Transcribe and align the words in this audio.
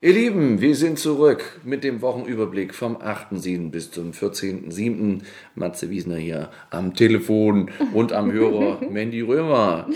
Ihr 0.00 0.12
Lieben, 0.12 0.60
wir 0.60 0.76
sind 0.76 0.96
zurück 0.96 1.60
mit 1.64 1.82
dem 1.82 2.02
Wochenüberblick 2.02 2.72
vom 2.72 2.98
8.7. 2.98 3.72
bis 3.72 3.90
zum 3.90 4.12
14.7. 4.12 5.22
Matze 5.56 5.90
Wiesner 5.90 6.14
hier 6.14 6.52
am 6.70 6.94
Telefon 6.94 7.72
und 7.92 8.12
am 8.12 8.30
Hörer 8.30 8.80
Mandy 8.90 9.22
Römer. 9.22 9.88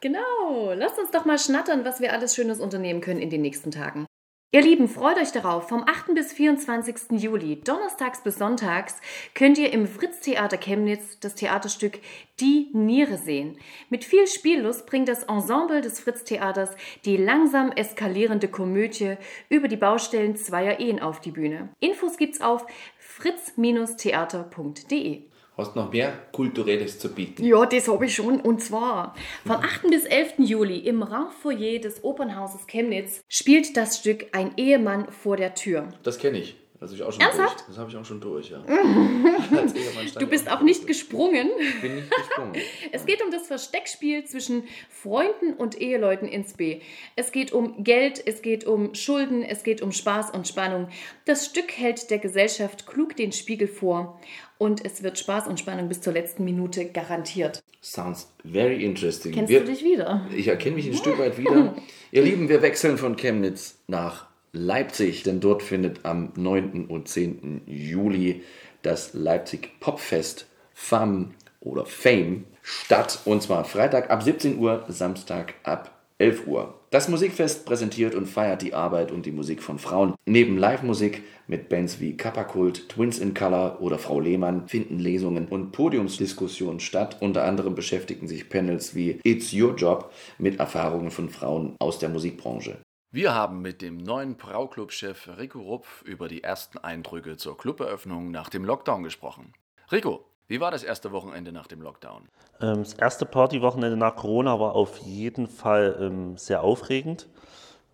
Genau, 0.00 0.72
lasst 0.74 0.98
uns 0.98 1.10
doch 1.10 1.26
mal 1.26 1.38
schnattern, 1.38 1.84
was 1.84 2.00
wir 2.00 2.14
alles 2.14 2.34
Schönes 2.34 2.58
unternehmen 2.58 3.02
können 3.02 3.20
in 3.20 3.28
den 3.28 3.42
nächsten 3.42 3.70
Tagen. 3.70 4.06
Ihr 4.52 4.62
Lieben, 4.62 4.88
freut 4.88 5.16
euch 5.16 5.30
darauf. 5.30 5.68
Vom 5.68 5.84
8. 5.86 6.12
bis 6.12 6.32
24. 6.32 7.22
Juli, 7.22 7.60
donnerstags 7.60 8.24
bis 8.24 8.34
sonntags, 8.34 8.96
könnt 9.32 9.58
ihr 9.58 9.72
im 9.72 9.86
Fritz-Theater 9.86 10.56
Chemnitz 10.56 11.20
das 11.20 11.36
Theaterstück 11.36 12.00
Die 12.40 12.68
Niere 12.72 13.16
sehen. 13.16 13.58
Mit 13.90 14.04
viel 14.04 14.26
Spiellust 14.26 14.86
bringt 14.86 15.08
das 15.08 15.22
Ensemble 15.22 15.82
des 15.82 16.00
Fritz-Theaters 16.00 16.70
die 17.04 17.16
langsam 17.16 17.70
eskalierende 17.70 18.48
Komödie 18.48 19.18
über 19.50 19.68
die 19.68 19.76
Baustellen 19.76 20.34
zweier 20.34 20.80
Ehen 20.80 20.98
auf 20.98 21.20
die 21.20 21.30
Bühne. 21.30 21.68
Infos 21.78 22.16
gibt's 22.16 22.40
auf 22.40 22.66
fritz-theater.de. 22.98 25.29
Hast 25.60 25.76
noch 25.76 25.92
mehr 25.92 26.14
Kulturelles 26.32 26.98
zu 26.98 27.12
bieten? 27.12 27.44
Ja, 27.44 27.66
das 27.66 27.86
habe 27.86 28.06
ich 28.06 28.14
schon. 28.14 28.40
Und 28.40 28.62
zwar 28.62 29.14
vom 29.46 29.56
8. 29.56 29.90
bis 29.90 30.04
11. 30.06 30.38
Juli 30.38 30.78
im 30.78 31.02
Raumfoyer 31.02 31.78
des 31.80 32.02
Opernhauses 32.02 32.66
Chemnitz 32.66 33.22
spielt 33.28 33.76
das 33.76 33.98
Stück 33.98 34.26
Ein 34.32 34.52
Ehemann 34.56 35.12
vor 35.12 35.36
der 35.36 35.54
Tür. 35.54 35.88
Das 36.02 36.18
kenne 36.18 36.38
ich. 36.38 36.56
Das 36.80 36.88
habe 36.90 36.96
ich 36.96 37.02
auch 37.02 37.12
schon 37.12 37.20
Ernsthaft? 37.20 37.58
durch. 37.58 37.66
Das 37.68 37.76
habe 37.78 37.90
ich 37.90 37.96
auch 37.98 38.04
schon 38.06 38.20
durch, 38.20 38.50
ja. 38.50 38.64
Du 40.18 40.26
bist 40.26 40.50
auch 40.50 40.62
nicht 40.62 40.86
gesprungen. 40.86 41.50
Ich 41.60 41.80
bin 41.82 41.94
nicht 41.96 42.10
gesprungen. 42.10 42.54
Es 42.92 43.04
geht 43.04 43.22
um 43.22 43.30
das 43.30 43.46
Versteckspiel 43.46 44.24
zwischen 44.24 44.64
Freunden 44.88 45.52
und 45.52 45.78
Eheleuten 45.78 46.26
ins 46.26 46.54
B. 46.54 46.80
Es 47.16 47.32
geht 47.32 47.52
um 47.52 47.84
Geld, 47.84 48.22
es 48.26 48.40
geht 48.40 48.64
um 48.64 48.94
Schulden, 48.94 49.42
es 49.42 49.62
geht 49.62 49.82
um 49.82 49.92
Spaß 49.92 50.30
und 50.30 50.48
Spannung. 50.48 50.88
Das 51.26 51.44
Stück 51.44 51.72
hält 51.76 52.10
der 52.10 52.18
Gesellschaft 52.18 52.86
klug 52.86 53.14
den 53.14 53.32
Spiegel 53.32 53.68
vor 53.68 54.18
und 54.56 54.82
es 54.84 55.02
wird 55.02 55.18
Spaß 55.18 55.48
und 55.48 55.60
Spannung 55.60 55.88
bis 55.88 56.00
zur 56.00 56.14
letzten 56.14 56.44
Minute 56.44 56.86
garantiert. 56.86 57.62
Sounds 57.82 58.32
very 58.50 58.82
interesting. 58.82 59.32
Kennst 59.32 59.50
Wir- 59.50 59.60
du 59.60 59.66
dich 59.66 59.84
wieder? 59.84 60.26
Ich 60.34 60.48
erkenne 60.48 60.76
mich 60.76 60.86
ein 60.86 60.94
Stück 60.94 61.18
weit 61.18 61.36
wieder. 61.36 61.76
Ihr 62.10 62.22
Lieben, 62.22 62.48
wir 62.48 62.62
wechseln 62.62 62.96
von 62.96 63.16
Chemnitz 63.16 63.78
nach 63.86 64.29
Leipzig, 64.52 65.22
denn 65.22 65.40
dort 65.40 65.62
findet 65.62 66.04
am 66.04 66.32
9. 66.34 66.86
und 66.86 67.08
10. 67.08 67.62
Juli 67.66 68.42
das 68.82 69.14
Leipzig 69.14 69.78
Popfest 69.80 70.46
FAM 70.74 71.34
oder 71.60 71.86
Fame 71.86 72.46
statt. 72.62 73.20
Und 73.24 73.42
zwar 73.42 73.64
Freitag 73.64 74.10
ab 74.10 74.22
17 74.22 74.58
Uhr, 74.58 74.84
Samstag 74.88 75.54
ab 75.62 76.00
11 76.18 76.46
Uhr. 76.46 76.74
Das 76.90 77.08
Musikfest 77.08 77.64
präsentiert 77.64 78.14
und 78.14 78.26
feiert 78.26 78.62
die 78.62 78.74
Arbeit 78.74 79.12
und 79.12 79.24
die 79.24 79.30
Musik 79.30 79.62
von 79.62 79.78
Frauen. 79.78 80.14
Neben 80.26 80.58
Live-Musik 80.58 81.22
mit 81.46 81.68
Bands 81.68 82.00
wie 82.00 82.16
Kappakult, 82.16 82.88
Twins 82.88 83.18
in 83.18 83.32
Color 83.32 83.80
oder 83.80 83.98
Frau 83.98 84.20
Lehmann 84.20 84.68
finden 84.68 84.98
Lesungen 84.98 85.46
und 85.48 85.72
Podiumsdiskussionen 85.72 86.80
statt. 86.80 87.18
Unter 87.20 87.44
anderem 87.44 87.74
beschäftigen 87.74 88.26
sich 88.26 88.48
Panels 88.48 88.94
wie 88.94 89.20
It's 89.22 89.52
Your 89.54 89.74
Job 89.76 90.12
mit 90.38 90.58
Erfahrungen 90.58 91.10
von 91.10 91.30
Frauen 91.30 91.76
aus 91.78 92.00
der 92.00 92.08
Musikbranche. 92.08 92.78
Wir 93.12 93.34
haben 93.34 93.60
mit 93.60 93.82
dem 93.82 93.96
neuen 93.96 94.36
Brauclub-Chef 94.36 95.36
Rico 95.36 95.58
Rupf 95.58 96.02
über 96.02 96.28
die 96.28 96.44
ersten 96.44 96.78
Eindrücke 96.78 97.36
zur 97.36 97.58
Cluberöffnung 97.58 98.30
nach 98.30 98.50
dem 98.50 98.64
Lockdown 98.64 99.02
gesprochen. 99.02 99.52
Rico, 99.90 100.24
wie 100.46 100.60
war 100.60 100.70
das 100.70 100.84
erste 100.84 101.10
Wochenende 101.10 101.50
nach 101.50 101.66
dem 101.66 101.82
Lockdown? 101.82 102.28
Ähm, 102.60 102.84
Das 102.84 102.94
erste 102.94 103.26
Partywochenende 103.26 103.96
nach 103.96 104.14
Corona 104.14 104.60
war 104.60 104.76
auf 104.76 104.98
jeden 104.98 105.48
Fall 105.48 105.96
ähm, 106.00 106.36
sehr 106.36 106.62
aufregend, 106.62 107.28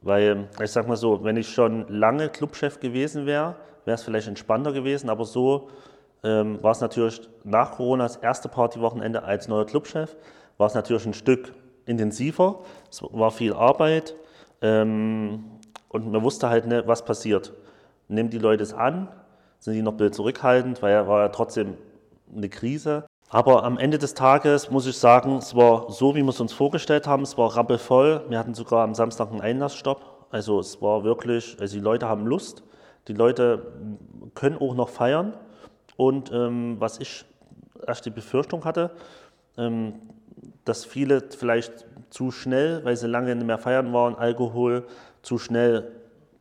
weil 0.03 0.50
ich 0.62 0.70
sag 0.70 0.87
mal 0.87 0.98
so, 0.98 1.25
wenn 1.25 1.39
ich 1.39 1.48
schon 1.48 1.89
lange 1.89 2.28
Clubchef 2.28 2.78
gewesen 2.78 3.25
wäre, 3.25 3.56
wäre 3.87 3.94
es 3.94 4.03
vielleicht 4.03 4.28
entspannter 4.28 4.75
gewesen, 4.75 5.09
aber 5.09 5.25
so 5.25 5.70
ähm, 6.25 6.62
war 6.62 6.72
es 6.72 6.83
natürlich 6.83 7.22
nach 7.42 7.72
Corona 7.72 8.05
das 8.05 8.17
erste 8.17 8.50
Partywochenende 8.50 9.22
als 9.22 9.48
neuer 9.48 9.64
Clubchef, 9.64 10.15
war 10.59 10.66
es 10.66 10.75
natürlich 10.75 11.06
ein 11.06 11.15
Stück 11.15 11.54
intensiver, 11.87 12.65
es 12.91 13.03
war 13.03 13.31
viel 13.31 13.54
Arbeit 13.54 14.15
ähm, 14.62 15.44
und 15.89 16.11
man 16.11 16.22
wusste 16.22 16.49
halt 16.49 16.67
nicht, 16.67 16.87
was 16.87 17.05
passiert. 17.05 17.53
Nehmen 18.09 18.31
die 18.31 18.39
Leute 18.39 18.62
es 18.62 18.72
an? 18.72 19.09
Sind 19.59 19.75
die 19.75 19.83
noch 19.83 19.93
ein 19.93 19.97
bisschen 19.97 20.12
zurückhaltend, 20.12 20.83
weil 20.83 20.93
ja 20.93 21.09
war 21.09 21.22
ja 21.22 21.28
trotzdem 21.28 21.77
eine 22.34 22.49
Krise. 22.49 23.06
Aber 23.28 23.65
am 23.65 23.78
Ende 23.78 23.99
des 23.99 24.15
Tages 24.15 24.71
muss 24.71 24.87
ich 24.87 24.97
sagen, 24.97 25.37
es 25.37 25.56
war 25.56 25.91
so, 25.91 26.15
wie 26.15 26.22
wir 26.22 26.28
es 26.28 26.41
uns 26.41 26.53
vorgestellt 26.53 27.06
haben. 27.06 27.22
Es 27.22 27.37
war 27.37 27.56
rappelvoll. 27.56 28.25
Wir 28.28 28.39
hatten 28.39 28.55
sogar 28.55 28.84
am 28.84 28.95
Samstag 28.95 29.31
einen 29.31 29.41
Einlassstopp. 29.41 30.27
Also 30.31 30.61
es 30.61 30.81
war 30.81 31.03
wirklich, 31.03 31.56
also 31.61 31.77
die 31.77 31.83
Leute 31.83 32.09
haben 32.09 32.27
Lust. 32.27 32.62
Die 33.09 33.15
Leute 33.15 33.72
können 34.34 34.59
auch 34.59 34.75
noch 34.75 34.89
feiern. 34.89 35.37
Und 35.97 36.31
ähm, 36.33 36.77
was 36.78 36.99
ich 36.99 37.25
erst 37.87 38.06
die 38.06 38.11
Befürchtung 38.11 38.65
hatte, 38.65 38.91
ähm, 39.56 39.95
dass 40.65 40.84
viele 40.84 41.22
vielleicht 41.31 41.87
zu 42.11 42.31
schnell, 42.31 42.84
weil 42.84 42.97
sie 42.97 43.06
lange 43.06 43.34
nicht 43.34 43.47
mehr 43.47 43.59
feiern 43.59 43.93
waren, 43.93 44.15
Alkohol, 44.15 44.87
zu 45.22 45.39
schnell 45.39 45.93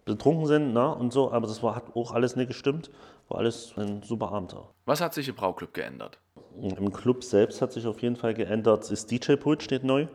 betrunken 0.05 0.45
sind 0.45 0.73
ne, 0.73 0.95
und 0.95 1.11
so. 1.11 1.31
Aber 1.31 1.47
das 1.47 1.61
war, 1.63 1.75
hat 1.75 1.95
auch 1.95 2.11
alles 2.11 2.35
nicht 2.35 2.47
gestimmt. 2.47 2.91
War 3.27 3.39
alles 3.39 3.73
ein 3.77 4.03
super 4.03 4.31
Abend. 4.31 4.55
Was 4.85 5.01
hat 5.01 5.13
sich 5.13 5.27
im 5.27 5.35
Brauclub 5.35 5.73
geändert? 5.73 6.19
Im 6.61 6.93
Club 6.93 7.23
selbst 7.23 7.61
hat 7.61 7.73
sich 7.73 7.85
auf 7.87 8.01
jeden 8.01 8.15
Fall 8.15 8.33
geändert. 8.33 8.89
Das 8.89 9.05
DJ-Pult 9.07 9.63
steht 9.63 9.83
neu. 9.83 10.07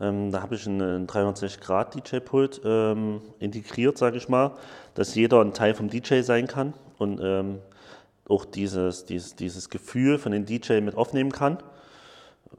Ähm, 0.00 0.30
da 0.30 0.42
habe 0.42 0.56
ich 0.56 0.66
einen 0.66 1.06
360-Grad-DJ-Pult 1.06 2.62
ähm, 2.64 3.22
integriert, 3.38 3.96
sage 3.96 4.16
ich 4.16 4.28
mal, 4.28 4.52
dass 4.94 5.14
jeder 5.14 5.40
ein 5.40 5.54
Teil 5.54 5.74
vom 5.74 5.88
DJ 5.88 6.20
sein 6.22 6.46
kann 6.46 6.74
und 6.98 7.20
ähm, 7.22 7.60
auch 8.28 8.44
dieses, 8.44 9.04
dieses, 9.04 9.36
dieses 9.36 9.70
Gefühl 9.70 10.18
von 10.18 10.32
dem 10.32 10.46
DJ 10.46 10.80
mit 10.80 10.96
aufnehmen 10.96 11.30
kann. 11.30 11.58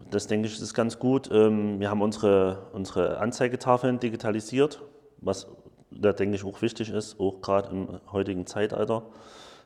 Das 0.10 0.28
denke 0.28 0.48
ich 0.48 0.62
ist 0.62 0.74
ganz 0.74 1.00
gut. 1.00 1.30
Ähm, 1.32 1.80
wir 1.80 1.90
haben 1.90 2.02
unsere, 2.02 2.68
unsere 2.74 3.18
Anzeigetafeln 3.20 4.00
digitalisiert, 4.00 4.82
was 5.18 5.48
da 5.92 6.14
denke 6.14 6.36
ich 6.36 6.44
auch 6.44 6.62
wichtig 6.62 6.90
ist, 6.90 7.20
auch 7.20 7.42
gerade 7.42 7.70
im 7.70 8.00
heutigen 8.12 8.46
Zeitalter. 8.46 9.04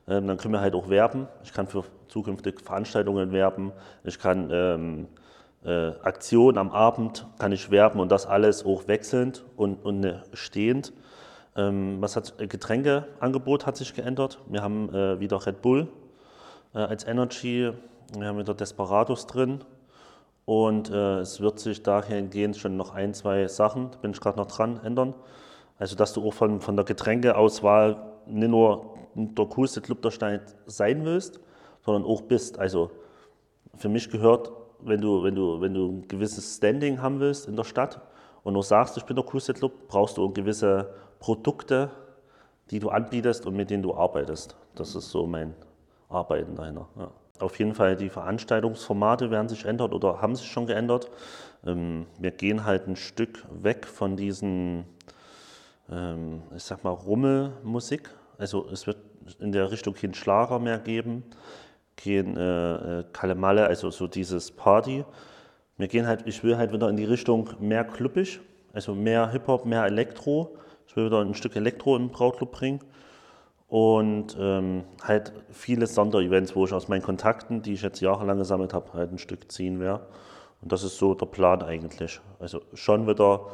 Ähm, 0.07 0.28
dann 0.28 0.38
können 0.38 0.53
wir 0.53 0.62
halt 0.62 0.75
auch 0.75 0.89
werben. 0.89 1.28
Ich 1.44 1.53
kann 1.53 1.68
für 1.68 1.84
zukünftige 2.07 2.62
Veranstaltungen 2.63 3.31
werben. 3.31 3.72
Ich 4.03 4.19
kann 4.19 4.50
ähm, 4.51 5.07
äh, 5.63 5.89
Aktionen 6.01 6.57
am 6.57 6.72
Abend 6.72 7.25
kann 7.38 7.51
ich 7.51 7.69
werben 7.72 8.00
und 8.00 8.12
das 8.12 8.25
alles 8.25 8.66
auch 8.66 8.88
wechselnd 8.88 9.44
und, 9.56 9.84
und 9.84 10.03
äh, 10.03 10.19
stehend. 10.34 10.94
Ähm, 11.56 11.97
was 12.00 12.16
hat 12.16 12.38
Getränkeangebot 12.38 13.66
hat 13.66 13.75
sich 13.75 13.94
geändert. 13.94 14.39
Wir 14.47 14.62
haben 14.62 14.94
äh, 14.94 15.19
wieder 15.19 15.45
Red 15.45 15.62
Bull 15.62 15.88
äh, 16.73 16.79
als 16.79 17.06
Energy. 17.06 17.72
Wir 18.18 18.28
haben 18.28 18.38
wieder 18.38 18.53
Desperados 18.53 19.28
drin. 19.28 19.63
Und 20.50 20.90
äh, 20.90 21.20
es 21.20 21.42
wird 21.42 21.60
sich 21.60 21.84
dahingehend 21.84 22.58
schon 22.58 22.76
noch 22.76 22.96
ein, 22.96 23.14
zwei 23.14 23.48
Sachen, 23.48 23.92
da 23.92 24.00
bin 24.00 24.10
ich 24.10 24.20
gerade 24.20 24.40
noch 24.40 24.48
dran, 24.48 24.80
ändern. 24.84 25.14
Also, 25.78 25.96
dass 25.96 26.14
du 26.14 26.28
auch 26.28 26.34
von, 26.34 26.60
von 26.60 26.76
der 26.76 26.86
Getränkeauswahl 26.86 28.02
nicht 28.26 28.50
nur 28.50 28.96
der 29.14 29.46
coolste 29.46 29.80
Club 29.80 30.02
der 30.02 30.10
Stadt 30.10 30.56
sein 30.66 31.06
willst, 31.06 31.40
sondern 31.86 32.04
auch 32.04 32.22
bist. 32.22 32.58
Also, 32.58 32.90
für 33.76 33.90
mich 33.90 34.10
gehört, 34.10 34.52
wenn 34.80 35.02
du, 35.02 35.22
wenn 35.22 35.36
du, 35.36 35.62
wenn 35.62 35.76
du 35.76 35.88
ein 35.88 36.08
gewisses 36.08 36.58
Standing 36.58 37.00
haben 37.00 37.20
willst 37.20 37.48
in 37.48 37.56
der 37.56 37.64
Stadt 37.64 38.02
und 38.44 38.56
du 38.56 38.64
sagst, 38.64 38.98
ich 38.98 39.04
bin 39.04 39.18
der 39.18 39.26
coolste 39.26 39.54
Club, 39.54 39.88
brauchst 39.88 40.18
du 40.18 40.26
auch 40.26 40.34
gewisse 40.34 40.90
Produkte, 41.20 41.92
die 42.72 42.80
du 42.80 42.90
anbietest 42.90 43.46
und 43.46 43.56
mit 43.56 43.70
denen 43.70 43.84
du 43.84 43.94
arbeitest. 43.94 44.56
Das 44.74 44.96
ist 44.96 45.12
so 45.12 45.28
mein 45.28 45.54
Arbeiten 46.10 46.56
dahinter. 46.56 46.88
Ja. 46.98 47.12
Auf 47.39 47.57
jeden 47.57 47.73
Fall, 47.73 47.95
die 47.95 48.09
Veranstaltungsformate 48.09 49.31
werden 49.31 49.47
sich 49.47 49.66
ändern 49.66 49.94
oder 49.94 50.22
haben 50.22 50.35
sich 50.35 50.51
schon 50.51 50.67
geändert. 50.67 51.09
Ähm, 51.66 52.05
wir 52.19 52.31
gehen 52.31 52.66
halt 52.66 52.88
ein 52.88 52.97
Stück 52.97 53.45
weg 53.50 53.88
von 53.88 54.17
diesen, 54.17 54.83
ähm, 55.89 56.41
ich 56.55 56.63
sag 56.63 56.83
mal, 56.83 56.91
Rummelmusik. 56.91 58.09
Also 58.38 58.68
es 58.69 58.88
wird 58.88 58.97
in 59.39 59.51
der 59.51 59.71
Richtung 59.71 59.94
kein 59.94 60.13
Schlager 60.13 60.59
mehr 60.59 60.80
geben, 60.80 61.24
kein 61.95 62.36
äh, 62.36 63.00
äh, 63.00 63.03
Kalemalle, 63.13 63.68
also 63.68 63.89
so 63.89 64.07
dieses 64.07 64.51
Party. 64.51 65.06
Wir 65.77 65.88
gehen 65.88 66.07
halt, 66.07 66.27
ich 66.27 66.44
will 66.44 66.57
halt 66.57 66.74
wieder 66.74 66.89
in 66.89 66.97
die 66.97 67.06
Richtung 67.06 67.50
mehr 67.59 67.85
clubbig, 67.85 68.42
also 68.74 68.94
mehr 68.94 69.30
Hip-Hop, 69.30 69.65
mehr 69.65 69.85
Elektro. 69.85 70.57
Ich 70.88 70.95
will 70.95 71.06
wieder 71.06 71.21
ein 71.21 71.33
Stück 71.35 71.56
Elektro 71.56 71.95
im 71.95 72.09
Brautclub 72.09 72.51
bringen. 72.51 72.80
Und 73.69 74.36
ähm, 74.39 74.83
halt 75.04 75.31
viele 75.51 75.86
Sonderevents, 75.86 76.56
wo 76.56 76.66
ich 76.66 76.74
aus 76.74 76.88
meinen 76.88 77.04
Kontakten, 77.04 77.62
die 77.62 77.74
ich 77.74 77.83
jetzt 77.83 78.01
jahrelang 78.01 78.39
gesammelt 78.39 78.74
habe, 78.74 78.94
halt 78.94 79.12
ein 79.12 79.19
Stück 79.19 79.51
ziehen 79.51 79.80
werde. 79.80 80.07
Und 80.62 80.71
das 80.71 80.83
ist 80.83 80.98
so 80.98 81.13
der 81.13 81.27
Plan 81.27 81.62
eigentlich. 81.62 82.19
Also 82.39 82.62
schon 82.74 83.07
wieder 83.07 83.45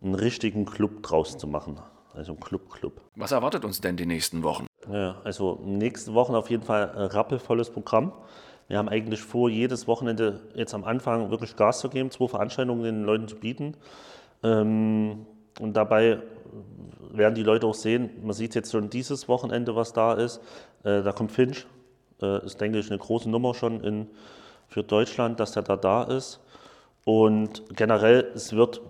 einen 0.00 0.14
richtigen 0.14 0.64
Club 0.64 1.02
draus 1.02 1.36
zu 1.36 1.48
machen. 1.48 1.80
Also 2.14 2.32
ein 2.32 2.40
Club-Club. 2.40 3.00
Was 3.16 3.32
erwartet 3.32 3.64
uns 3.64 3.80
denn 3.80 3.96
die 3.96 4.06
nächsten 4.06 4.42
Wochen? 4.44 4.66
Ja, 4.90 5.16
also 5.24 5.60
nächste 5.64 6.14
Wochen 6.14 6.34
auf 6.34 6.50
jeden 6.50 6.62
Fall 6.62 6.90
ein 6.90 7.06
rappelvolles 7.06 7.70
Programm. 7.70 8.12
Wir 8.68 8.78
haben 8.78 8.88
eigentlich 8.88 9.20
vor, 9.20 9.48
jedes 9.48 9.86
Wochenende 9.88 10.40
jetzt 10.54 10.74
am 10.74 10.84
Anfang 10.84 11.30
wirklich 11.30 11.56
Gas 11.56 11.80
zu 11.80 11.88
geben, 11.88 12.10
zwei 12.10 12.28
Veranstaltungen 12.28 12.82
den 12.82 13.02
Leuten 13.04 13.26
zu 13.26 13.36
bieten. 13.36 13.74
Ähm, 14.42 15.26
Und 15.60 15.74
dabei 15.74 16.18
werden 17.12 17.34
die 17.34 17.42
Leute 17.42 17.66
auch 17.66 17.74
sehen, 17.74 18.10
man 18.22 18.32
sieht 18.32 18.54
jetzt 18.54 18.72
schon 18.72 18.90
dieses 18.90 19.28
Wochenende, 19.28 19.74
was 19.74 19.92
da 19.92 20.14
ist. 20.14 20.40
Äh, 20.84 21.02
da 21.02 21.12
kommt 21.12 21.32
Finch, 21.32 21.66
äh, 22.22 22.44
ist, 22.44 22.60
denke 22.60 22.78
ich, 22.78 22.90
eine 22.90 22.98
große 22.98 23.28
Nummer 23.28 23.54
schon 23.54 23.82
in, 23.82 24.08
für 24.68 24.82
Deutschland, 24.82 25.40
dass 25.40 25.52
der 25.52 25.62
da 25.62 25.76
da 25.76 26.04
ist. 26.04 26.40
Und 27.04 27.64
generell, 27.74 28.30
es 28.34 28.52
wird 28.52 28.80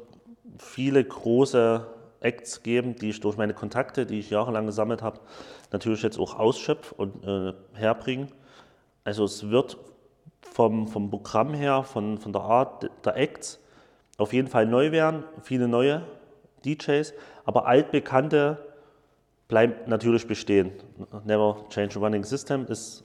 viele 0.59 1.05
große 1.05 1.87
Acts 2.21 2.63
geben, 2.63 2.97
die 2.97 3.11
ich 3.11 3.21
durch 3.21 3.37
meine 3.37 3.55
Kontakte, 3.55 4.07
die 4.07 4.19
ich 4.19 4.31
jahrelang 4.31 4.67
gesammelt 4.67 5.03
habe, 5.03 5.21
natürlich 5.71 6.03
jetzt 6.03 6.19
auch 6.19 6.39
ausschöpfe 6.39 6.95
und 6.97 7.25
äh, 7.25 7.53
herbringe. 7.75 8.29
Also 9.05 9.25
es 9.25 9.51
wird 9.51 9.77
vom, 10.41 10.89
vom 10.89 11.11
Programm 11.11 11.55
her, 11.55 11.85
von, 11.85 12.19
von 12.19 12.33
der 12.33 12.43
Art 12.43 12.91
der 13.05 13.17
Acts 13.17 13.61
auf 14.17 14.33
jeden 14.33 14.49
Fall 14.49 14.67
neu 14.67 14.91
werden, 14.91 15.23
viele 15.43 15.69
neue 15.69 16.03
DJs, 16.65 17.15
aber 17.45 17.67
altbekannte 17.67 18.59
bleiben 19.49 19.75
natürlich 19.87 20.27
bestehen. 20.27 20.73
Never 21.25 21.65
change 21.71 21.99
a 21.99 22.01
running 22.01 22.25
system 22.25 22.67
ist, 22.67 23.05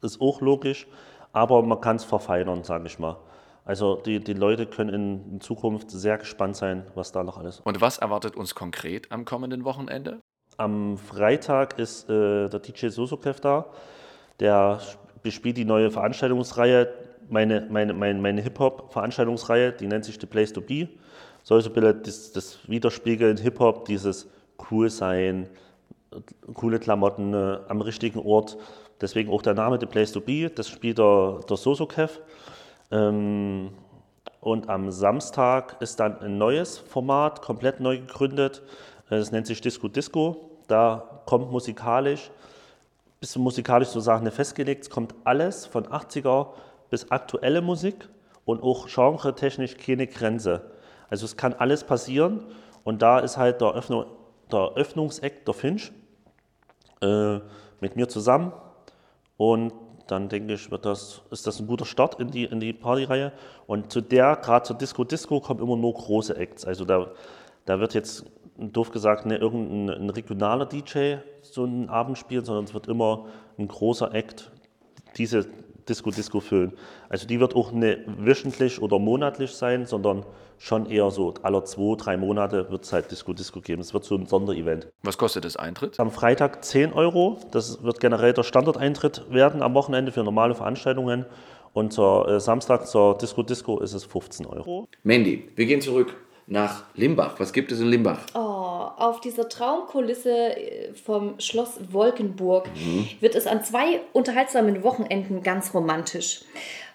ist 0.00 0.20
auch 0.20 0.40
logisch, 0.40 0.86
aber 1.32 1.62
man 1.62 1.80
kann 1.80 1.96
es 1.96 2.04
verfeinern, 2.04 2.64
sage 2.64 2.86
ich 2.86 2.98
mal. 2.98 3.16
Also 3.64 3.96
die, 3.96 4.18
die 4.18 4.32
Leute 4.32 4.66
können 4.66 5.32
in, 5.32 5.40
Zukunft 5.40 5.90
sehr 5.90 6.18
gespannt 6.18 6.56
sein, 6.56 6.84
was 6.94 7.12
da 7.12 7.22
noch 7.22 7.38
alles. 7.38 7.60
Und 7.60 7.80
was 7.80 7.98
erwartet 7.98 8.36
uns 8.36 8.54
konkret 8.54 9.12
am 9.12 9.24
kommenden 9.24 9.64
Wochenende? 9.64 10.18
Am 10.56 10.98
Freitag 10.98 11.78
ist 11.78 12.10
äh, 12.10 12.48
der 12.48 12.58
DJ 12.58 12.88
Sosokev 12.88 13.40
da. 13.40 13.66
Der 14.40 14.80
bespielt 15.22 15.56
die 15.56 15.64
neue 15.64 15.90
Veranstaltungsreihe, 15.90 16.92
meine, 17.28 17.66
meine, 17.70 17.94
meine, 17.94 18.20
meine 18.20 18.40
Hip-Hop-Veranstaltungsreihe, 18.42 19.72
die 19.72 19.86
nennt 19.86 20.04
sich 20.04 20.18
The 20.20 20.26
Place 20.26 20.52
to 20.52 20.60
Be. 20.60 20.88
Soll 21.42 21.60
so 21.60 21.70
ein 21.70 21.74
bisschen 21.74 22.02
das, 22.02 22.32
das 22.32 22.58
widerspiegeln, 22.68 23.36
Hip-Hop, 23.36 23.84
dieses 23.86 24.28
cool 24.70 24.90
sein, 24.90 25.48
coole 26.54 26.78
Klamotten 26.78 27.34
äh, 27.34 27.58
am 27.68 27.80
richtigen 27.80 28.20
Ort. 28.20 28.56
Deswegen 29.00 29.30
auch 29.30 29.42
der 29.42 29.54
Name 29.54 29.78
The 29.80 29.86
Place 29.86 30.12
to 30.12 30.20
Be, 30.20 30.48
das 30.48 30.68
spielt 30.68 30.98
der, 30.98 31.40
der 31.48 31.56
Sosokev. 31.56 32.20
Ähm, 32.90 33.70
und 34.40 34.68
am 34.68 34.90
Samstag 34.90 35.80
ist 35.80 36.00
dann 36.00 36.20
ein 36.20 36.38
neues 36.38 36.78
Format, 36.78 37.42
komplett 37.42 37.80
neu 37.80 37.98
gegründet. 37.98 38.62
Das 39.08 39.30
nennt 39.30 39.46
sich 39.46 39.60
Disco 39.60 39.88
Disco. 39.88 40.50
Da 40.68 41.22
kommt 41.26 41.50
musikalisch, 41.50 42.30
bis 43.20 43.36
musikalisch 43.36 43.88
so 43.88 44.00
Sachen 44.00 44.30
festgelegt, 44.30 44.82
es 44.82 44.90
kommt 44.90 45.14
alles 45.24 45.66
von 45.66 45.86
80er 45.86 46.48
bis 46.90 47.10
aktuelle 47.10 47.60
Musik 47.60 48.08
und 48.44 48.62
auch 48.62 48.88
genre-technisch 48.88 49.76
keine 49.76 50.06
Grenze. 50.06 50.71
Also 51.12 51.26
es 51.26 51.36
kann 51.36 51.52
alles 51.52 51.84
passieren 51.84 52.40
und 52.84 53.02
da 53.02 53.18
ist 53.18 53.36
halt 53.36 53.60
der, 53.60 53.74
Öffnung, 53.74 54.06
der 54.50 54.72
Öffnungseck 54.76 55.44
der 55.44 55.52
Finch 55.52 55.92
äh, 57.02 57.38
mit 57.82 57.96
mir 57.96 58.08
zusammen 58.08 58.54
und 59.36 59.74
dann 60.06 60.30
denke 60.30 60.54
ich, 60.54 60.70
wird 60.70 60.86
das, 60.86 61.20
ist 61.30 61.46
das 61.46 61.60
ein 61.60 61.66
guter 61.66 61.84
Start 61.84 62.18
in 62.18 62.30
die, 62.30 62.44
in 62.44 62.60
die 62.60 62.72
Partyreihe. 62.72 63.32
Und 63.66 63.92
zu 63.92 64.00
der, 64.00 64.36
gerade 64.36 64.64
zur 64.64 64.78
Disco 64.78 65.04
Disco, 65.04 65.38
kommen 65.40 65.60
immer 65.60 65.76
nur 65.76 65.92
große 65.92 66.34
Acts. 66.34 66.64
Also 66.64 66.86
da, 66.86 67.10
da 67.66 67.78
wird 67.78 67.92
jetzt, 67.92 68.24
doof 68.56 68.90
gesagt, 68.90 69.26
nicht 69.26 69.42
irgendein 69.42 70.04
ein 70.04 70.08
regionaler 70.08 70.64
DJ 70.64 71.16
so 71.42 71.64
einen 71.64 71.90
Abend 71.90 72.16
spielen, 72.16 72.46
sondern 72.46 72.64
es 72.64 72.72
wird 72.72 72.88
immer 72.88 73.26
ein 73.58 73.68
großer 73.68 74.14
Act 74.14 74.50
diese 75.18 75.46
Disco 75.88 76.10
Disco 76.10 76.40
füllen. 76.40 76.72
Also 77.08 77.26
die 77.26 77.40
wird 77.40 77.54
auch 77.56 77.72
nicht 77.72 78.00
wöchentlich 78.06 78.80
oder 78.80 78.98
monatlich 78.98 79.52
sein, 79.52 79.86
sondern 79.86 80.24
schon 80.58 80.86
eher 80.86 81.10
so 81.10 81.34
alle 81.42 81.64
zwei, 81.64 81.96
drei 81.96 82.16
Monate 82.16 82.70
wird 82.70 82.84
es 82.84 82.92
halt 82.92 83.10
Disco 83.10 83.32
Disco 83.32 83.60
geben. 83.60 83.80
Es 83.80 83.92
wird 83.92 84.04
so 84.04 84.16
ein 84.16 84.26
Sonderevent. 84.26 84.88
Was 85.02 85.18
kostet 85.18 85.44
das 85.44 85.56
Eintritt? 85.56 85.98
Am 85.98 86.10
Freitag 86.10 86.64
10 86.64 86.92
Euro. 86.92 87.38
Das 87.50 87.82
wird 87.82 88.00
generell 88.00 88.32
der 88.32 88.44
Standardeintritt 88.44 89.24
werden 89.30 89.62
am 89.62 89.74
Wochenende 89.74 90.12
für 90.12 90.22
normale 90.22 90.54
Veranstaltungen. 90.54 91.26
Und 91.72 91.92
zur 91.92 92.28
äh, 92.28 92.40
Samstag 92.40 92.86
zur 92.86 93.16
Disco 93.16 93.42
Disco 93.42 93.80
ist 93.80 93.94
es 93.94 94.04
15 94.04 94.46
Euro. 94.46 94.88
Mandy, 95.02 95.48
wir 95.56 95.66
gehen 95.66 95.80
zurück 95.80 96.14
nach 96.52 96.84
Limbach. 96.94 97.40
Was 97.40 97.52
gibt 97.52 97.72
es 97.72 97.80
in 97.80 97.88
Limbach? 97.88 98.26
Oh, 98.34 98.38
auf 98.38 99.20
dieser 99.20 99.48
Traumkulisse 99.48 100.30
äh, 100.30 100.92
vom 100.92 101.40
Schloss 101.40 101.80
Wolkenburg 101.90 102.68
wird 103.20 103.34
es 103.34 103.46
an 103.46 103.64
zwei 103.64 104.02
unterhaltsamen 104.12 104.82
Wochenenden 104.84 105.42
ganz 105.42 105.72
romantisch. 105.74 106.42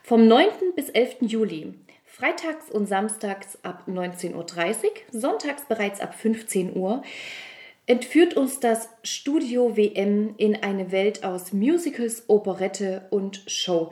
Vom 0.04 0.28
9. 0.28 0.48
bis 0.76 0.90
11. 0.90 1.18
Juli. 1.22 1.74
Freitags 2.06 2.72
und 2.72 2.88
samstags 2.88 3.58
ab 3.64 3.84
19.30 3.88 4.34
Uhr, 4.34 4.46
sonntags 5.12 5.66
bereits 5.66 6.02
ab 6.02 6.16
15 6.16 6.76
Uhr, 6.76 7.04
entführt 7.86 8.36
uns 8.36 8.60
das 8.60 8.90
Studio 9.04 9.76
WM 9.76 10.34
in 10.38 10.56
eine 10.56 10.92
Welt 10.92 11.24
aus 11.24 11.54
Musicals, 11.54 12.24
Operette 12.28 13.08
und 13.12 13.44
Show. 13.48 13.92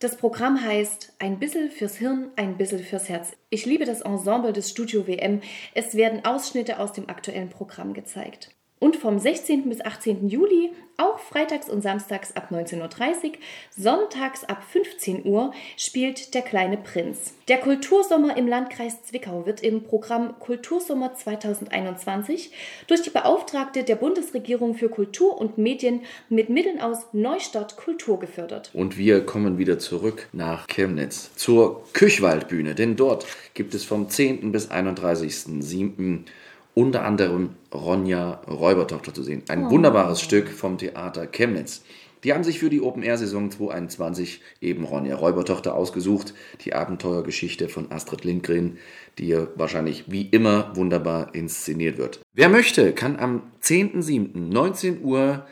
Das 0.00 0.16
Programm 0.16 0.62
heißt 0.62 1.14
Ein 1.18 1.40
bisschen 1.40 1.72
fürs 1.72 1.96
Hirn, 1.96 2.30
ein 2.36 2.56
bisschen 2.56 2.84
fürs 2.84 3.08
Herz. 3.08 3.32
Ich 3.50 3.66
liebe 3.66 3.84
das 3.84 4.02
Ensemble 4.02 4.52
des 4.52 4.70
Studio 4.70 5.08
WM. 5.08 5.40
Es 5.74 5.96
werden 5.96 6.24
Ausschnitte 6.24 6.78
aus 6.78 6.92
dem 6.92 7.08
aktuellen 7.08 7.48
Programm 7.48 7.94
gezeigt. 7.94 8.57
Und 8.80 8.96
vom 8.96 9.18
16. 9.18 9.68
bis 9.68 9.84
18. 9.84 10.28
Juli, 10.28 10.70
auch 10.96 11.18
freitags 11.18 11.68
und 11.68 11.82
samstags 11.82 12.34
ab 12.36 12.50
19.30 12.52 12.80
Uhr, 12.80 13.32
sonntags 13.76 14.44
ab 14.44 14.62
15 14.70 15.24
Uhr, 15.24 15.52
spielt 15.76 16.34
Der 16.34 16.42
kleine 16.42 16.76
Prinz. 16.76 17.34
Der 17.48 17.58
Kultursommer 17.58 18.36
im 18.36 18.46
Landkreis 18.46 19.02
Zwickau 19.04 19.46
wird 19.46 19.62
im 19.62 19.82
Programm 19.82 20.38
Kultursommer 20.38 21.14
2021 21.14 22.52
durch 22.86 23.02
die 23.02 23.10
Beauftragte 23.10 23.84
der 23.84 23.96
Bundesregierung 23.96 24.74
für 24.74 24.88
Kultur 24.88 25.40
und 25.40 25.58
Medien 25.58 26.02
mit 26.28 26.48
Mitteln 26.48 26.80
aus 26.80 26.98
Neustadt 27.12 27.76
Kultur 27.76 28.18
gefördert. 28.20 28.70
Und 28.74 28.98
wir 28.98 29.24
kommen 29.24 29.58
wieder 29.58 29.78
zurück 29.78 30.28
nach 30.32 30.66
Chemnitz 30.66 31.34
zur 31.34 31.84
Küchwaldbühne, 31.92 32.74
denn 32.74 32.96
dort 32.96 33.26
gibt 33.54 33.74
es 33.74 33.84
vom 33.84 34.08
10. 34.08 34.52
bis 34.52 34.70
31.07. 34.70 36.24
unter 36.74 37.04
anderem 37.04 37.50
Ronja 37.72 38.40
Räubertochter 38.48 39.12
zu 39.12 39.22
sehen. 39.22 39.42
Ein 39.48 39.70
wunderbares 39.70 40.20
Stück 40.20 40.48
vom 40.48 40.78
Theater 40.78 41.26
Chemnitz. 41.26 41.82
Die 42.24 42.32
haben 42.32 42.42
sich 42.42 42.58
für 42.58 42.68
die 42.68 42.80
Open-Air-Saison 42.80 43.50
2021 43.50 44.40
eben 44.60 44.84
Ronja 44.84 45.16
Räubertochter 45.16 45.74
ausgesucht. 45.74 46.34
Die 46.64 46.74
Abenteuergeschichte 46.74 47.68
von 47.68 47.92
Astrid 47.92 48.24
Lindgren, 48.24 48.78
die 49.18 49.26
hier 49.26 49.52
wahrscheinlich 49.54 50.04
wie 50.08 50.22
immer 50.22 50.74
wunderbar 50.74 51.34
inszeniert 51.34 51.98
wird. 51.98 52.20
Wer 52.34 52.48
möchte, 52.48 52.92
kann 52.92 53.18
am 53.18 53.42
10.07. 53.62 54.36
19 54.36 55.02
Uhr 55.02 55.44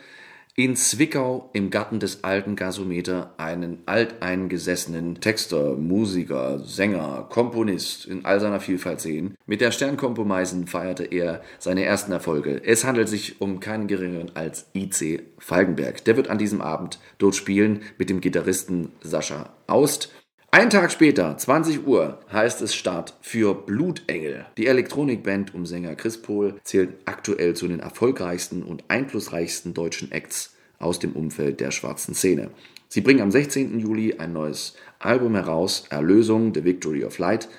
in 0.59 0.75
Zwickau 0.75 1.51
im 1.53 1.69
Garten 1.69 1.99
des 1.99 2.23
alten 2.23 2.55
Gasometer 2.55 3.35
einen 3.37 3.83
alteingesessenen 3.85 5.21
Texter, 5.21 5.75
Musiker, 5.75 6.57
Sänger, 6.57 7.27
Komponist 7.29 8.07
in 8.07 8.25
all 8.25 8.39
seiner 8.39 8.59
Vielfalt 8.59 8.99
sehen. 8.99 9.35
Mit 9.45 9.61
der 9.61 9.69
Sternkompo 9.69 10.25
Meisen 10.25 10.65
feierte 10.65 11.03
er 11.03 11.43
seine 11.59 11.83
ersten 11.83 12.11
Erfolge. 12.11 12.59
Es 12.65 12.85
handelt 12.85 13.07
sich 13.07 13.39
um 13.39 13.59
keinen 13.59 13.85
geringeren 13.85 14.31
als 14.33 14.65
IC 14.73 15.25
Falkenberg. 15.37 16.03
Der 16.05 16.17
wird 16.17 16.27
an 16.27 16.39
diesem 16.39 16.61
Abend 16.61 16.97
dort 17.19 17.35
spielen 17.35 17.83
mit 17.99 18.09
dem 18.09 18.19
Gitarristen 18.19 18.91
Sascha 19.01 19.53
Aust. 19.67 20.11
Ein 20.49 20.69
Tag 20.69 20.93
später, 20.93 21.37
20 21.37 21.85
Uhr, 21.85 22.19
heißt 22.31 22.61
es 22.61 22.73
Start 22.73 23.15
für 23.19 23.53
Blutengel. 23.53 24.45
Die 24.55 24.67
Elektronikband 24.67 25.53
um 25.53 25.65
Sänger 25.65 25.95
Chris 25.95 26.21
Pohl 26.21 26.55
zählt 26.63 26.91
aktuell 27.03 27.53
zu 27.53 27.67
den 27.67 27.81
erfolgreichsten 27.81 28.63
und 28.63 28.85
einflussreichsten 28.87 29.73
deutschen 29.73 30.09
Acts 30.13 30.55
aus 30.79 30.99
dem 30.99 31.11
Umfeld 31.11 31.59
der 31.59 31.71
schwarzen 31.71 32.15
Szene. 32.15 32.49
Sie 32.87 33.01
bringen 33.01 33.19
am 33.19 33.29
16. 33.29 33.77
Juli 33.77 34.15
ein 34.19 34.31
neues 34.31 34.75
Album 34.99 35.35
heraus, 35.35 35.83
Erlösung, 35.89 36.53
The 36.53 36.63
Victory 36.63 37.03
of 37.03 37.17
Light. 37.17 37.49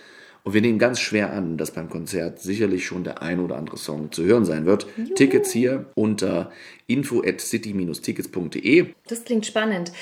Und 0.45 0.55
wir 0.55 0.63
nehmen 0.63 0.79
ganz 0.79 0.99
schwer 0.99 1.35
an, 1.35 1.59
dass 1.59 1.73
beim 1.73 1.91
Konzert 1.91 2.41
sicherlich 2.41 2.87
schon 2.87 3.05
der 3.05 3.21
ein 3.21 3.39
oder 3.39 3.57
andere 3.57 3.77
Song 3.77 4.13
zu 4.13 4.25
hören 4.25 4.47
sein 4.47 4.65
wird. 4.65 4.87
Tickets 5.15 5.53
hier 5.53 5.85
unter 5.95 6.51
info 6.87 7.23
at 7.23 7.43
city-tickets.de. 7.43 8.87
Das 9.09 9.25
klingt 9.25 9.45
spannend. 9.45 9.93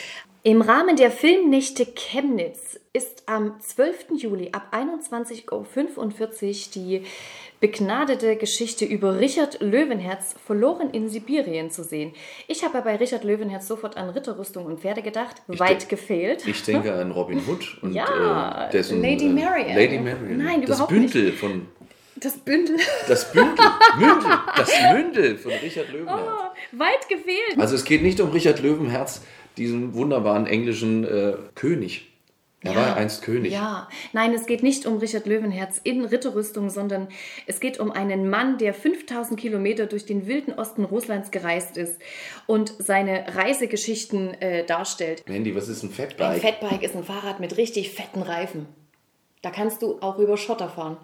Im 0.46 0.62
Rahmen 0.62 0.94
der 0.94 1.10
Filmnächte 1.10 1.84
Chemnitz 1.86 2.78
ist 2.92 3.24
am 3.26 3.58
12. 3.60 4.10
Juli 4.16 4.50
ab 4.52 4.72
21.45 4.72 5.50
Uhr 5.50 6.72
die 6.76 7.02
begnadete 7.58 8.36
Geschichte 8.36 8.84
über 8.84 9.18
Richard 9.18 9.60
Löwenherz 9.60 10.36
verloren 10.46 10.90
in 10.92 11.08
Sibirien 11.08 11.72
zu 11.72 11.82
sehen. 11.82 12.12
Ich 12.46 12.62
habe 12.62 12.80
bei 12.82 12.94
Richard 12.94 13.24
Löwenherz 13.24 13.66
sofort 13.66 13.96
an 13.96 14.08
Ritterrüstung 14.10 14.66
und 14.66 14.78
Pferde 14.78 15.02
gedacht. 15.02 15.42
Weit 15.48 15.82
de- 15.82 15.88
gefehlt. 15.88 16.46
Ich 16.46 16.62
denke 16.62 16.94
an 17.00 17.10
Robin 17.10 17.40
Hood 17.48 17.78
und 17.82 17.92
Ja, 17.92 18.68
äh, 18.68 18.70
dessen, 18.70 19.02
Lady 19.02 19.26
äh, 19.26 19.30
Marian. 19.30 19.74
Lady 19.76 19.98
Marian. 19.98 20.36
Nein, 20.36 20.60
das 20.60 20.68
überhaupt 20.70 20.90
Bündel 20.90 21.32
von 21.32 21.66
Das 22.14 22.36
Bündel. 22.38 22.76
das 23.08 23.32
Bündel, 23.32 23.64
Mündel, 23.98 24.30
das 24.56 24.70
Mündel 24.92 25.38
von 25.38 25.50
Richard 25.54 25.88
Löwenherz. 25.92 26.20
Oh, 26.24 26.78
weit 26.78 27.08
gefehlt. 27.08 27.58
Also 27.58 27.74
es 27.74 27.82
geht 27.84 28.04
nicht 28.04 28.20
um 28.20 28.30
Richard 28.30 28.60
Löwenherz, 28.62 29.22
diesen 29.56 29.94
wunderbaren 29.94 30.46
englischen 30.46 31.04
äh, 31.04 31.34
König. 31.54 32.06
Er 32.66 32.74
war 32.74 32.96
einst 32.96 33.22
König. 33.22 33.52
Ja, 33.52 33.88
nein, 34.12 34.32
es 34.34 34.46
geht 34.46 34.62
nicht 34.62 34.86
um 34.86 34.98
Richard 34.98 35.26
Löwenherz 35.26 35.80
in 35.82 36.04
Ritterrüstung, 36.04 36.70
sondern 36.70 37.08
es 37.46 37.60
geht 37.60 37.78
um 37.78 37.92
einen 37.92 38.28
Mann, 38.28 38.58
der 38.58 38.74
5000 38.74 39.38
Kilometer 39.38 39.86
durch 39.86 40.04
den 40.04 40.26
wilden 40.26 40.54
Osten 40.54 40.84
Russlands 40.84 41.30
gereist 41.30 41.76
ist 41.76 42.00
und 42.46 42.72
seine 42.78 43.36
Reisegeschichten 43.36 44.34
äh, 44.40 44.64
darstellt. 44.64 45.22
Mandy, 45.28 45.54
was 45.54 45.68
ist 45.68 45.82
ein 45.82 45.88
Ein 45.88 45.92
Fatbike? 45.92 46.40
Fatbike 46.40 46.82
ist 46.82 46.96
ein 46.96 47.04
Fahrrad 47.04 47.40
mit 47.40 47.56
richtig 47.56 47.90
fetten 47.90 48.22
Reifen. 48.22 48.66
Da 49.42 49.50
kannst 49.50 49.82
du 49.82 49.98
auch 50.00 50.18
über 50.18 50.36
Schotter 50.36 50.68
fahren. 50.68 50.96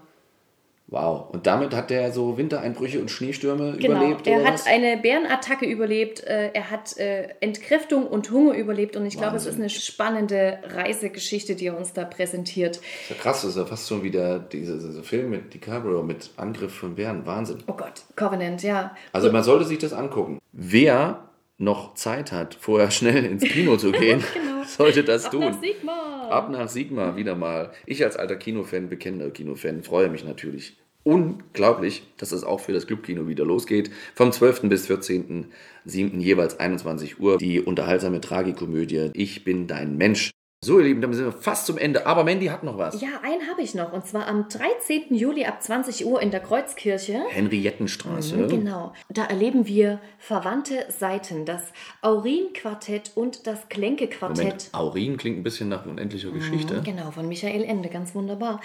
Wow. 0.92 1.30
Und 1.32 1.46
damit 1.46 1.74
hat 1.74 1.90
er 1.90 2.12
so 2.12 2.36
Wintereinbrüche 2.36 3.00
und 3.00 3.10
Schneestürme 3.10 3.78
Genau, 3.78 3.96
überlebt? 3.96 4.26
er 4.26 4.44
hat 4.44 4.52
was? 4.54 4.66
eine 4.66 4.98
Bärenattacke 4.98 5.64
überlebt, 5.64 6.22
äh, 6.22 6.50
er 6.52 6.70
hat 6.70 6.98
äh, 6.98 7.28
Entkräftung 7.40 8.06
und 8.06 8.30
Hunger 8.30 8.54
überlebt 8.54 8.94
und 8.96 9.06
ich 9.06 9.16
glaube, 9.16 9.36
es 9.38 9.46
ist 9.46 9.58
eine 9.58 9.70
spannende 9.70 10.58
Reisegeschichte, 10.64 11.54
die 11.54 11.68
er 11.68 11.78
uns 11.78 11.94
da 11.94 12.04
präsentiert. 12.04 12.76
Das 12.76 12.84
ist 12.84 13.10
ja 13.10 13.16
krass, 13.16 13.40
das 13.40 13.50
ist 13.52 13.56
ja 13.56 13.64
fast 13.64 13.88
schon 13.88 14.02
wieder 14.02 14.38
dieser, 14.38 14.74
dieser 14.76 15.02
Film 15.02 15.30
mit 15.30 15.54
DiCaprio, 15.54 16.02
mit 16.02 16.28
Angriff 16.36 16.74
von 16.74 16.94
Bären. 16.94 17.24
Wahnsinn. 17.24 17.62
Oh 17.68 17.72
Gott, 17.72 18.02
Covenant, 18.14 18.62
ja. 18.62 18.94
Also 19.12 19.32
man 19.32 19.42
sollte 19.44 19.64
sich 19.64 19.78
das 19.78 19.94
angucken. 19.94 20.40
Wer 20.52 21.26
noch 21.56 21.94
Zeit 21.94 22.32
hat, 22.32 22.54
vorher 22.60 22.90
schnell 22.90 23.24
ins 23.24 23.44
Kino 23.44 23.78
zu 23.78 23.92
gehen, 23.92 24.22
sollte 24.66 25.04
das 25.04 25.30
Genau. 25.30 25.46
Ab 25.46 25.52
tun. 25.52 25.54
nach 25.54 25.62
Sigma. 25.62 26.28
Ab 26.28 26.50
nach 26.50 26.68
Sigma 26.68 27.16
wieder 27.16 27.34
mal. 27.34 27.70
Ich 27.86 28.04
als 28.04 28.16
alter 28.16 28.36
Kinofan, 28.36 28.90
bekennender 28.90 29.30
Kinofan, 29.30 29.82
freue 29.82 30.10
mich 30.10 30.22
natürlich 30.24 30.76
unglaublich, 31.04 32.02
dass 32.16 32.32
es 32.32 32.44
auch 32.44 32.60
für 32.60 32.72
das 32.72 32.86
Clubkino 32.86 33.26
wieder 33.26 33.44
losgeht. 33.44 33.90
Vom 34.14 34.32
12. 34.32 34.62
bis 34.62 34.88
14.07. 34.88 36.18
jeweils 36.18 36.58
21 36.58 37.20
Uhr. 37.20 37.38
Die 37.38 37.60
unterhaltsame 37.60 38.20
Tragikomödie 38.20 39.10
Ich 39.14 39.44
bin 39.44 39.66
dein 39.66 39.96
Mensch. 39.96 40.30
So, 40.64 40.78
ihr 40.78 40.84
Lieben, 40.84 41.00
dann 41.00 41.12
sind 41.12 41.24
wir 41.24 41.32
fast 41.32 41.66
zum 41.66 41.76
Ende. 41.76 42.06
Aber 42.06 42.22
Mandy 42.22 42.46
hat 42.46 42.62
noch 42.62 42.78
was. 42.78 43.00
Ja, 43.00 43.08
einen 43.24 43.50
habe 43.50 43.62
ich 43.62 43.74
noch 43.74 43.92
und 43.92 44.06
zwar 44.06 44.28
am 44.28 44.48
13. 44.48 45.12
Juli 45.12 45.44
ab 45.44 45.60
20 45.60 46.06
Uhr 46.06 46.22
in 46.22 46.30
der 46.30 46.38
Kreuzkirche. 46.38 47.20
Henriettenstraße. 47.30 48.46
Genau. 48.46 48.92
Da 49.08 49.24
erleben 49.24 49.66
wir 49.66 49.98
verwandte 50.20 50.86
Seiten, 50.88 51.46
das 51.46 51.62
Aurin-Quartett 52.00 53.10
und 53.16 53.48
das 53.48 53.68
Klenke-Quartett. 53.70 54.68
Aurin 54.70 55.16
klingt 55.16 55.38
ein 55.38 55.42
bisschen 55.42 55.68
nach 55.68 55.84
unendlicher 55.84 56.30
Geschichte. 56.30 56.80
Genau, 56.84 57.10
von 57.10 57.26
Michael 57.26 57.64
Ende, 57.64 57.88
ganz 57.88 58.14
wunderbar. 58.14 58.60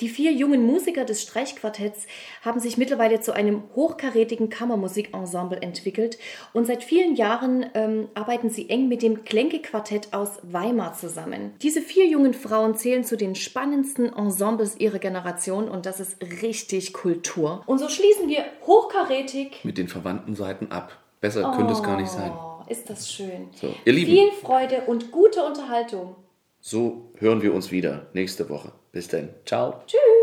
Die 0.00 0.08
vier 0.08 0.32
jungen 0.32 0.64
Musiker 0.64 1.04
des 1.04 1.20
Streichquartetts 1.20 2.06
haben 2.40 2.60
sich 2.60 2.78
mittlerweile 2.78 3.20
zu 3.20 3.34
einem 3.34 3.64
hochkarätigen 3.74 4.48
Kammermusikensemble 4.48 5.60
entwickelt 5.60 6.16
und 6.54 6.66
seit 6.66 6.82
vielen 6.82 7.14
Jahren 7.14 7.66
ähm, 7.74 8.08
arbeiten 8.14 8.48
sie 8.48 8.70
eng 8.70 8.88
mit 8.88 9.02
dem 9.02 9.24
Klenke-Quartett 9.24 10.14
aus 10.14 10.38
Weimar 10.44 10.94
zusammen. 10.94 11.41
Diese 11.62 11.80
vier 11.80 12.06
jungen 12.06 12.34
Frauen 12.34 12.76
zählen 12.76 13.04
zu 13.04 13.16
den 13.16 13.34
spannendsten 13.34 14.12
Ensembles 14.12 14.78
ihrer 14.78 14.98
Generation 14.98 15.68
und 15.68 15.86
das 15.86 16.00
ist 16.00 16.16
richtig 16.42 16.92
Kultur. 16.92 17.62
Und 17.66 17.78
so 17.78 17.88
schließen 17.88 18.28
wir 18.28 18.44
hochkarätig. 18.66 19.60
Mit 19.64 19.78
den 19.78 19.88
verwandten 19.88 20.34
Seiten 20.34 20.70
ab. 20.70 20.98
Besser 21.20 21.52
könnte 21.56 21.72
es 21.72 21.82
gar 21.82 22.00
nicht 22.00 22.10
sein. 22.10 22.32
Oh, 22.32 22.62
ist 22.68 22.90
das 22.90 23.10
schön. 23.10 23.48
So, 23.54 23.74
ihr 23.84 23.92
Lieben. 23.92 24.10
Viel 24.10 24.32
Freude 24.32 24.82
und 24.86 25.12
gute 25.12 25.44
Unterhaltung. 25.44 26.16
So 26.60 27.12
hören 27.18 27.42
wir 27.42 27.54
uns 27.54 27.70
wieder 27.70 28.06
nächste 28.12 28.48
Woche. 28.48 28.72
Bis 28.92 29.08
dann. 29.08 29.30
Ciao. 29.44 29.82
Tschüss. 29.86 30.21